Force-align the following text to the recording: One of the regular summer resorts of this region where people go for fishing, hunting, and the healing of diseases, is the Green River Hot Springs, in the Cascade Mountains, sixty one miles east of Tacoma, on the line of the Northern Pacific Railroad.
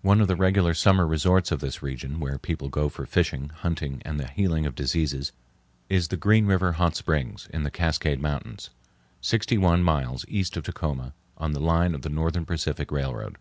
One 0.00 0.22
of 0.22 0.26
the 0.28 0.36
regular 0.36 0.72
summer 0.72 1.06
resorts 1.06 1.52
of 1.52 1.60
this 1.60 1.82
region 1.82 2.18
where 2.18 2.38
people 2.38 2.70
go 2.70 2.88
for 2.88 3.04
fishing, 3.04 3.50
hunting, 3.50 4.00
and 4.06 4.18
the 4.18 4.26
healing 4.26 4.64
of 4.64 4.74
diseases, 4.74 5.32
is 5.90 6.08
the 6.08 6.16
Green 6.16 6.46
River 6.46 6.72
Hot 6.72 6.96
Springs, 6.96 7.46
in 7.52 7.62
the 7.62 7.70
Cascade 7.70 8.22
Mountains, 8.22 8.70
sixty 9.20 9.58
one 9.58 9.82
miles 9.82 10.24
east 10.28 10.56
of 10.56 10.64
Tacoma, 10.64 11.12
on 11.36 11.52
the 11.52 11.60
line 11.60 11.94
of 11.94 12.00
the 12.00 12.08
Northern 12.08 12.46
Pacific 12.46 12.90
Railroad. 12.90 13.36